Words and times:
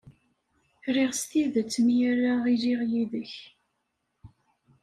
Riɣ 0.95 1.11
s 1.19 1.21
tidet 1.29 1.73
mi 1.85 1.95
ara 2.11 2.33
iliɣ 2.53 2.81
yid-k. 2.91 3.33